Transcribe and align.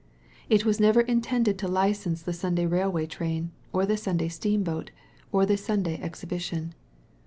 It 0.49 0.65
was 0.65 0.79
never 0.79 1.01
intended 1.01 1.59
to 1.59 1.67
license 1.67 2.23
the 2.23 2.33
Sunday 2.33 2.65
railway 2.65 3.05
train, 3.05 3.51
or 3.71 3.85
the 3.85 3.97
Sunday 3.97 4.29
steamboat, 4.29 4.89
or 5.31 5.45
the 5.45 5.57
Sunday 5.57 6.01
exhibition. 6.01 6.73